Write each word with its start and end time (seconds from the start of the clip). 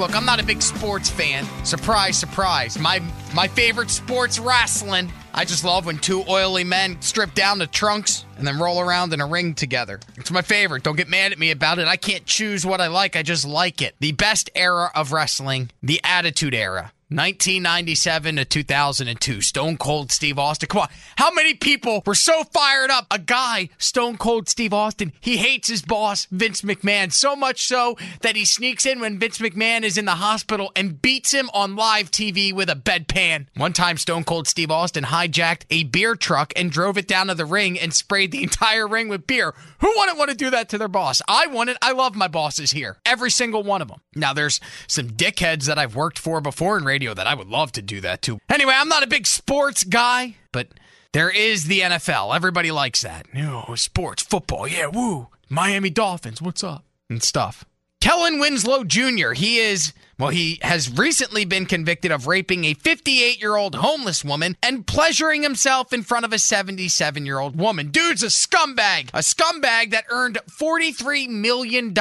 Look, 0.00 0.16
I'm 0.16 0.24
not 0.24 0.40
a 0.40 0.46
big 0.46 0.62
sports 0.62 1.10
fan. 1.10 1.46
Surprise, 1.62 2.16
surprise. 2.16 2.78
My 2.78 3.02
my 3.34 3.46
favorite 3.46 3.90
sports 3.90 4.38
wrestling. 4.38 5.12
I 5.34 5.44
just 5.44 5.62
love 5.62 5.84
when 5.84 5.98
two 5.98 6.24
oily 6.26 6.64
men 6.64 6.96
strip 7.02 7.34
down 7.34 7.58
the 7.58 7.66
trunks 7.66 8.24
and 8.38 8.46
then 8.46 8.58
roll 8.58 8.80
around 8.80 9.12
in 9.12 9.20
a 9.20 9.26
ring 9.26 9.52
together. 9.52 10.00
It's 10.16 10.30
my 10.30 10.40
favorite. 10.40 10.84
Don't 10.84 10.96
get 10.96 11.10
mad 11.10 11.32
at 11.32 11.38
me 11.38 11.50
about 11.50 11.78
it. 11.78 11.86
I 11.86 11.96
can't 11.96 12.24
choose 12.24 12.64
what 12.64 12.80
I 12.80 12.86
like. 12.86 13.14
I 13.14 13.22
just 13.22 13.46
like 13.46 13.82
it. 13.82 13.94
The 14.00 14.12
best 14.12 14.48
era 14.54 14.90
of 14.94 15.12
wrestling, 15.12 15.70
the 15.82 16.00
Attitude 16.02 16.54
Era. 16.54 16.92
1997 17.10 18.36
to 18.36 18.44
2002. 18.44 19.40
Stone 19.40 19.76
Cold 19.78 20.12
Steve 20.12 20.38
Austin. 20.38 20.68
Come 20.68 20.82
on. 20.82 20.88
How 21.16 21.32
many 21.32 21.54
people 21.54 22.02
were 22.06 22.14
so 22.14 22.44
fired 22.44 22.90
up? 22.90 23.06
A 23.10 23.18
guy, 23.18 23.68
Stone 23.78 24.16
Cold 24.16 24.48
Steve 24.48 24.72
Austin, 24.72 25.12
he 25.20 25.36
hates 25.36 25.68
his 25.68 25.82
boss, 25.82 26.26
Vince 26.30 26.62
McMahon, 26.62 27.12
so 27.12 27.34
much 27.34 27.66
so 27.66 27.96
that 28.20 28.36
he 28.36 28.44
sneaks 28.44 28.86
in 28.86 29.00
when 29.00 29.18
Vince 29.18 29.38
McMahon 29.38 29.82
is 29.82 29.98
in 29.98 30.04
the 30.04 30.12
hospital 30.12 30.72
and 30.76 31.02
beats 31.02 31.32
him 31.32 31.50
on 31.52 31.76
live 31.76 32.10
TV 32.10 32.52
with 32.52 32.70
a 32.70 32.76
bedpan. 32.76 33.46
One 33.56 33.72
time, 33.72 33.96
Stone 33.96 34.24
Cold 34.24 34.46
Steve 34.46 34.70
Austin 34.70 35.04
hijacked 35.04 35.64
a 35.70 35.84
beer 35.84 36.14
truck 36.14 36.52
and 36.54 36.70
drove 36.70 36.96
it 36.96 37.08
down 37.08 37.26
to 37.26 37.34
the 37.34 37.44
ring 37.44 37.78
and 37.78 37.92
sprayed 37.92 38.30
the 38.30 38.42
entire 38.42 38.86
ring 38.86 39.08
with 39.08 39.26
beer. 39.26 39.54
Who 39.80 39.92
wouldn't 39.96 40.18
want 40.18 40.30
to 40.30 40.36
do 40.36 40.50
that 40.50 40.68
to 40.70 40.78
their 40.78 40.88
boss? 40.88 41.22
I 41.28 41.46
it. 41.68 41.76
I 41.82 41.92
love 41.92 42.14
my 42.14 42.28
bosses 42.28 42.70
here. 42.70 42.98
Every 43.04 43.30
single 43.30 43.62
one 43.62 43.82
of 43.82 43.88
them. 43.88 44.00
Now, 44.14 44.32
there's 44.32 44.60
some 44.86 45.08
dickheads 45.08 45.64
that 45.66 45.78
I've 45.78 45.96
worked 45.96 46.18
for 46.18 46.40
before 46.40 46.78
in 46.78 46.84
radio 46.84 46.99
that 47.14 47.26
I 47.26 47.34
would 47.34 47.48
love 47.48 47.72
to 47.72 47.82
do 47.82 48.00
that 48.02 48.22
too. 48.22 48.38
Anyway, 48.48 48.74
I'm 48.76 48.88
not 48.88 49.02
a 49.02 49.08
big 49.08 49.26
sports 49.26 49.84
guy, 49.84 50.36
but 50.52 50.68
there 51.12 51.30
is 51.30 51.64
the 51.64 51.80
NFL. 51.80 52.34
Everybody 52.34 52.70
likes 52.70 53.02
that. 53.02 53.32
No, 53.34 53.74
sports, 53.76 54.22
football, 54.22 54.68
yeah, 54.68 54.86
woo. 54.86 55.28
Miami 55.48 55.90
Dolphins, 55.90 56.40
what's 56.40 56.62
up? 56.62 56.84
And 57.08 57.22
stuff. 57.22 57.64
Kellen 58.00 58.38
Winslow 58.38 58.84
Jr., 58.84 59.32
he 59.32 59.58
is, 59.58 59.92
well, 60.20 60.30
he 60.30 60.58
has 60.60 60.90
recently 60.98 61.46
been 61.46 61.64
convicted 61.64 62.12
of 62.12 62.26
raping 62.26 62.66
a 62.66 62.74
58 62.74 63.40
year 63.40 63.56
old 63.56 63.76
homeless 63.76 64.22
woman 64.22 64.56
and 64.62 64.86
pleasuring 64.86 65.42
himself 65.42 65.92
in 65.92 66.02
front 66.02 66.26
of 66.26 66.32
a 66.32 66.38
77 66.38 67.24
year 67.24 67.38
old 67.38 67.58
woman. 67.58 67.88
Dude's 67.88 68.22
a 68.22 68.26
scumbag, 68.26 69.08
a 69.14 69.20
scumbag 69.20 69.92
that 69.92 70.04
earned 70.10 70.38
$43 70.50 71.28
million 71.28 71.94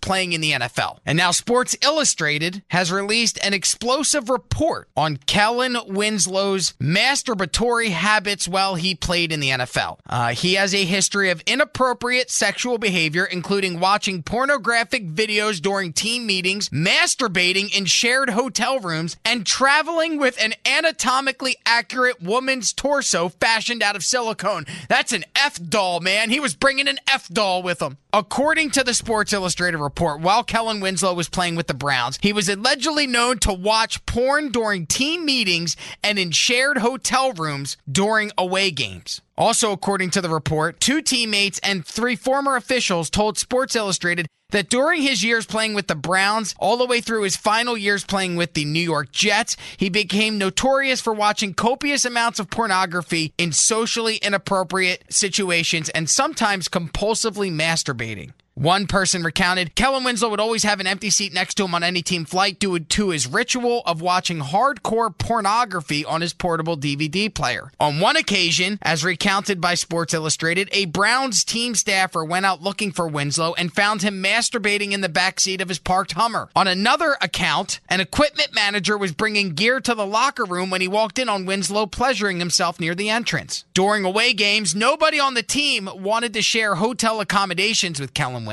playing 0.00 0.32
in 0.32 0.40
the 0.40 0.52
NFL. 0.52 0.98
And 1.06 1.16
now 1.16 1.30
Sports 1.30 1.76
Illustrated 1.82 2.62
has 2.68 2.90
released 2.90 3.38
an 3.44 3.54
explosive 3.54 4.28
report 4.28 4.88
on 4.96 5.18
Kellen 5.18 5.76
Winslow's 5.86 6.74
masturbatory 6.80 7.90
habits 7.90 8.48
while 8.48 8.74
he 8.74 8.94
played 8.96 9.30
in 9.30 9.38
the 9.38 9.50
NFL. 9.50 9.98
Uh, 10.08 10.30
he 10.30 10.54
has 10.54 10.74
a 10.74 10.84
history 10.84 11.30
of 11.30 11.40
inappropriate 11.46 12.30
sexual 12.30 12.78
behavior, 12.78 13.24
including 13.24 13.78
watching 13.78 14.22
pornographic 14.24 15.06
videos 15.06 15.60
during 15.60 15.92
team 15.92 16.26
meetings, 16.26 16.68
masturbating 16.70 17.59
in 17.68 17.84
shared 17.84 18.30
hotel 18.30 18.78
rooms, 18.78 19.16
and 19.24 19.46
traveling 19.46 20.18
with 20.18 20.42
an 20.42 20.54
anatomically 20.64 21.56
accurate 21.66 22.22
woman's 22.22 22.72
torso 22.72 23.28
fashioned 23.28 23.82
out 23.82 23.96
of 23.96 24.04
silicone. 24.04 24.66
That's 24.88 25.12
an 25.12 25.24
F 25.36 25.60
doll, 25.68 26.00
man. 26.00 26.30
He 26.30 26.40
was 26.40 26.54
bringing 26.54 26.88
an 26.88 26.98
F 27.08 27.28
doll 27.28 27.62
with 27.62 27.82
him. 27.82 27.98
According 28.12 28.70
to 28.72 28.82
the 28.82 28.94
Sports 28.94 29.32
Illustrated 29.32 29.78
report, 29.78 30.20
while 30.20 30.42
Kellen 30.42 30.80
Winslow 30.80 31.14
was 31.14 31.28
playing 31.28 31.54
with 31.54 31.68
the 31.68 31.74
Browns, 31.74 32.18
he 32.22 32.32
was 32.32 32.48
allegedly 32.48 33.06
known 33.06 33.38
to 33.40 33.52
watch 33.52 34.04
porn 34.06 34.50
during 34.50 34.86
team 34.86 35.24
meetings 35.24 35.76
and 36.02 36.18
in 36.18 36.30
shared 36.30 36.78
hotel 36.78 37.32
rooms 37.32 37.76
during 37.90 38.32
away 38.36 38.70
games. 38.70 39.20
Also, 39.40 39.72
according 39.72 40.10
to 40.10 40.20
the 40.20 40.28
report, 40.28 40.80
two 40.80 41.00
teammates 41.00 41.58
and 41.60 41.82
three 41.82 42.14
former 42.14 42.56
officials 42.56 43.08
told 43.08 43.38
Sports 43.38 43.74
Illustrated 43.74 44.26
that 44.50 44.68
during 44.68 45.00
his 45.00 45.24
years 45.24 45.46
playing 45.46 45.72
with 45.72 45.86
the 45.86 45.94
Browns, 45.94 46.54
all 46.58 46.76
the 46.76 46.84
way 46.84 47.00
through 47.00 47.22
his 47.22 47.38
final 47.38 47.74
years 47.74 48.04
playing 48.04 48.36
with 48.36 48.52
the 48.52 48.66
New 48.66 48.82
York 48.82 49.12
Jets, 49.12 49.56
he 49.78 49.88
became 49.88 50.36
notorious 50.36 51.00
for 51.00 51.14
watching 51.14 51.54
copious 51.54 52.04
amounts 52.04 52.38
of 52.38 52.50
pornography 52.50 53.32
in 53.38 53.50
socially 53.50 54.16
inappropriate 54.16 55.04
situations 55.08 55.88
and 55.88 56.10
sometimes 56.10 56.68
compulsively 56.68 57.50
masturbating. 57.50 58.32
One 58.60 58.86
person 58.86 59.22
recounted 59.22 59.74
Kellen 59.74 60.04
Winslow 60.04 60.28
would 60.28 60.38
always 60.38 60.64
have 60.64 60.80
an 60.80 60.86
empty 60.86 61.08
seat 61.08 61.32
next 61.32 61.54
to 61.54 61.64
him 61.64 61.74
on 61.74 61.82
any 61.82 62.02
team 62.02 62.26
flight 62.26 62.58
due 62.58 62.78
to 62.78 63.08
his 63.08 63.26
ritual 63.26 63.80
of 63.86 64.02
watching 64.02 64.40
hardcore 64.40 65.16
pornography 65.16 66.04
on 66.04 66.20
his 66.20 66.34
portable 66.34 66.76
DVD 66.76 67.32
player. 67.32 67.72
On 67.80 68.00
one 68.00 68.16
occasion, 68.16 68.78
as 68.82 69.02
recounted 69.02 69.62
by 69.62 69.72
Sports 69.76 70.12
Illustrated, 70.12 70.68
a 70.72 70.84
Browns 70.84 71.42
team 71.42 71.74
staffer 71.74 72.22
went 72.22 72.44
out 72.44 72.60
looking 72.60 72.92
for 72.92 73.08
Winslow 73.08 73.54
and 73.54 73.72
found 73.72 74.02
him 74.02 74.22
masturbating 74.22 74.92
in 74.92 75.00
the 75.00 75.08
backseat 75.08 75.62
of 75.62 75.70
his 75.70 75.78
parked 75.78 76.12
Hummer. 76.12 76.50
On 76.54 76.68
another 76.68 77.16
account, 77.22 77.80
an 77.88 78.00
equipment 78.00 78.54
manager 78.54 78.98
was 78.98 79.12
bringing 79.12 79.54
gear 79.54 79.80
to 79.80 79.94
the 79.94 80.04
locker 80.04 80.44
room 80.44 80.68
when 80.68 80.82
he 80.82 80.88
walked 80.88 81.18
in 81.18 81.30
on 81.30 81.46
Winslow 81.46 81.86
pleasuring 81.86 82.40
himself 82.40 82.78
near 82.78 82.94
the 82.94 83.08
entrance. 83.08 83.64
During 83.72 84.04
away 84.04 84.34
games, 84.34 84.74
nobody 84.74 85.18
on 85.18 85.32
the 85.32 85.42
team 85.42 85.88
wanted 85.94 86.34
to 86.34 86.42
share 86.42 86.74
hotel 86.74 87.22
accommodations 87.22 87.98
with 87.98 88.12
Kellen 88.12 88.44
Winslow 88.44 88.49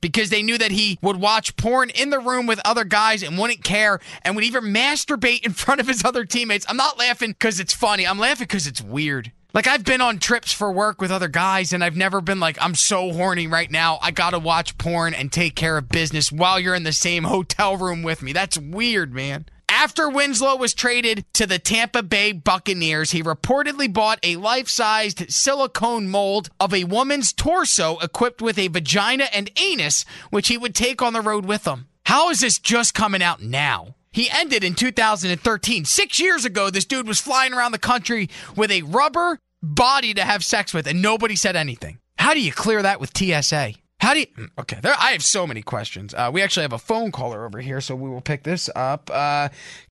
because 0.00 0.30
they 0.30 0.42
knew 0.42 0.58
that 0.58 0.70
he 0.70 0.98
would 1.02 1.16
watch 1.16 1.56
porn 1.56 1.90
in 1.90 2.10
the 2.10 2.18
room 2.18 2.46
with 2.46 2.60
other 2.64 2.84
guys 2.84 3.22
and 3.22 3.38
wouldn't 3.38 3.64
care 3.64 4.00
and 4.22 4.34
would 4.34 4.44
even 4.44 4.64
masturbate 4.64 5.44
in 5.44 5.52
front 5.54 5.80
of 5.80 5.88
his 5.88 6.04
other 6.04 6.24
teammates. 6.24 6.66
I'm 6.68 6.76
not 6.76 6.98
laughing 6.98 7.32
because 7.32 7.60
it's 7.60 7.72
funny. 7.72 8.06
I'm 8.06 8.18
laughing 8.18 8.44
because 8.44 8.66
it's 8.66 8.82
weird. 8.82 9.32
Like 9.52 9.66
I've 9.66 9.84
been 9.84 10.00
on 10.00 10.18
trips 10.18 10.52
for 10.52 10.70
work 10.70 11.00
with 11.00 11.10
other 11.10 11.26
guys 11.26 11.72
and 11.72 11.82
I've 11.82 11.96
never 11.96 12.20
been 12.20 12.38
like 12.38 12.56
I'm 12.60 12.76
so 12.76 13.12
horny 13.12 13.48
right 13.48 13.70
now. 13.70 13.98
I 14.00 14.12
got 14.12 14.30
to 14.30 14.38
watch 14.38 14.78
porn 14.78 15.12
and 15.12 15.32
take 15.32 15.56
care 15.56 15.76
of 15.76 15.88
business 15.88 16.30
while 16.30 16.60
you're 16.60 16.74
in 16.74 16.84
the 16.84 16.92
same 16.92 17.24
hotel 17.24 17.76
room 17.76 18.02
with 18.02 18.22
me. 18.22 18.32
That's 18.32 18.56
weird, 18.56 19.12
man. 19.12 19.46
After 19.80 20.10
Winslow 20.10 20.56
was 20.56 20.74
traded 20.74 21.24
to 21.32 21.46
the 21.46 21.58
Tampa 21.58 22.02
Bay 22.02 22.32
Buccaneers, 22.32 23.12
he 23.12 23.22
reportedly 23.22 23.90
bought 23.90 24.18
a 24.22 24.36
life 24.36 24.68
sized 24.68 25.32
silicone 25.32 26.06
mold 26.06 26.50
of 26.60 26.74
a 26.74 26.84
woman's 26.84 27.32
torso 27.32 27.96
equipped 28.00 28.42
with 28.42 28.58
a 28.58 28.68
vagina 28.68 29.28
and 29.32 29.50
anus, 29.58 30.04
which 30.28 30.48
he 30.48 30.58
would 30.58 30.74
take 30.74 31.00
on 31.00 31.14
the 31.14 31.22
road 31.22 31.46
with 31.46 31.66
him. 31.66 31.88
How 32.04 32.28
is 32.28 32.40
this 32.40 32.58
just 32.58 32.92
coming 32.92 33.22
out 33.22 33.40
now? 33.40 33.94
He 34.12 34.28
ended 34.28 34.64
in 34.64 34.74
2013. 34.74 35.86
Six 35.86 36.20
years 36.20 36.44
ago, 36.44 36.68
this 36.68 36.84
dude 36.84 37.08
was 37.08 37.18
flying 37.18 37.54
around 37.54 37.72
the 37.72 37.78
country 37.78 38.28
with 38.54 38.70
a 38.70 38.82
rubber 38.82 39.38
body 39.62 40.12
to 40.12 40.24
have 40.24 40.44
sex 40.44 40.74
with, 40.74 40.86
and 40.86 41.00
nobody 41.00 41.36
said 41.36 41.56
anything. 41.56 42.00
How 42.18 42.34
do 42.34 42.42
you 42.42 42.52
clear 42.52 42.82
that 42.82 43.00
with 43.00 43.16
TSA? 43.16 43.72
How 44.00 44.14
do 44.14 44.20
you? 44.20 44.26
mm, 44.26 44.48
Okay, 44.58 44.78
there. 44.82 44.94
I 44.98 45.12
have 45.12 45.22
so 45.24 45.46
many 45.46 45.62
questions. 45.62 46.14
Uh, 46.14 46.30
we 46.32 46.42
actually 46.42 46.62
have 46.62 46.72
a 46.72 46.78
phone 46.78 47.12
caller 47.12 47.44
over 47.44 47.60
here, 47.60 47.80
so 47.80 47.94
we 47.94 48.08
will 48.08 48.20
pick 48.20 48.42
this 48.42 48.68
up. 48.74 49.10
Uh, 49.12 49.48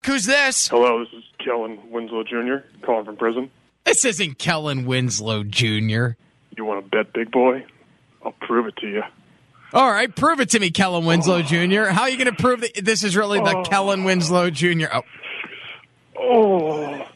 who's 0.05 0.25
this? 0.27 0.69
Hello, 0.69 1.01
this 1.05 1.13
is 1.13 1.25
Kellen 1.45 1.79
Winslow 1.91 2.25
Jr. 2.25 2.67
calling 2.85 3.05
from 3.05 3.17
prison. 3.17 3.51
This 3.85 4.05
isn't 4.05 4.39
Kellen 4.39 4.87
Winslow 4.87 5.45
Jr. 5.45 6.17
You 6.57 6.65
want 6.65 6.85
to 6.85 6.91
bet, 6.91 7.13
big 7.13 7.31
boy? 7.31 7.65
I'll 8.25 8.33
prove 8.41 8.67
it 8.67 8.77
to 8.77 8.89
you. 8.89 9.03
All 9.73 9.91
right, 9.91 10.15
prove 10.15 10.39
it 10.41 10.51
to 10.51 10.61
me, 10.61 10.71
Kellen 10.71 11.05
Winslow 11.07 11.43
Jr. 11.43 11.85
How 11.87 12.03
are 12.03 12.11
you 12.11 12.19
going 12.19 12.35
to 12.35 12.41
prove 12.43 12.61
that 12.61 12.85
this 12.85 13.03
is 13.03 13.17
really 13.17 13.39
the 13.41 13.57
Oh. 13.57 13.63
Kellen 13.65 14.05
Winslow 14.05 14.51
Jr.? 14.51 14.87
Oh, 14.93 15.03
Oh. 16.19 17.07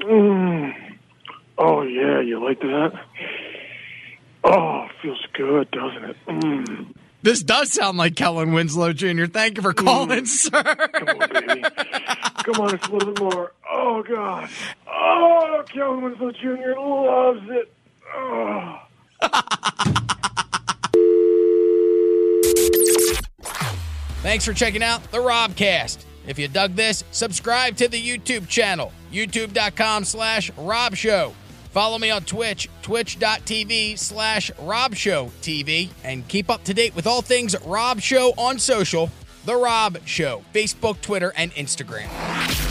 Mm. 0.00 0.74
Oh 1.56 1.82
yeah, 1.82 2.20
you 2.20 2.42
like 2.44 2.60
that? 2.60 2.92
Oh, 4.50 4.88
feels 5.02 5.22
good, 5.34 5.70
doesn't 5.70 6.04
it? 6.04 6.16
Mm. 6.26 6.94
this 7.22 7.42
does 7.42 7.70
sound 7.72 7.98
like 7.98 8.16
Kellen 8.16 8.52
Winslow 8.52 8.94
Jr. 8.94 9.26
Thank 9.26 9.58
you 9.58 9.62
for 9.62 9.74
calling, 9.74 10.24
sir. 10.26 10.62
Come 10.94 11.08
on, 11.08 11.28
baby. 11.32 11.62
Come 12.44 12.60
on, 12.60 12.74
it's 12.74 12.86
a 12.88 12.92
little 12.92 13.12
bit 13.12 13.22
more. 13.22 13.52
Oh 13.70 14.02
God. 14.02 14.48
Oh, 14.86 15.62
Kellen 15.72 16.02
Winslow 16.02 16.32
Jr. 16.32 16.78
loves 16.78 17.46
it. 17.50 17.72
Oh. 18.14 18.78
Thanks 24.22 24.44
for 24.44 24.52
checking 24.52 24.82
out 24.82 25.02
the 25.10 25.18
Robcast. 25.18 26.04
If 26.26 26.38
you 26.38 26.48
dug 26.48 26.74
this, 26.74 27.04
subscribe 27.10 27.76
to 27.76 27.88
the 27.88 28.02
YouTube 28.02 28.48
channel, 28.48 28.92
youtube.com 29.12 30.04
slash 30.04 30.50
Rob 30.56 30.94
Show. 30.96 31.32
Follow 31.78 31.96
me 32.00 32.10
on 32.10 32.24
Twitch, 32.24 32.68
twitch.tv 32.82 33.96
slash 33.96 34.50
Rob 34.58 34.96
Show 34.96 35.30
TV, 35.42 35.90
and 36.02 36.26
keep 36.26 36.50
up 36.50 36.64
to 36.64 36.74
date 36.74 36.92
with 36.96 37.06
all 37.06 37.22
things 37.22 37.54
Rob 37.64 38.00
Show 38.00 38.32
on 38.36 38.58
social, 38.58 39.12
The 39.44 39.54
Rob 39.54 39.98
Show, 40.04 40.42
Facebook, 40.52 41.00
Twitter, 41.02 41.32
and 41.36 41.52
Instagram. 41.52 42.67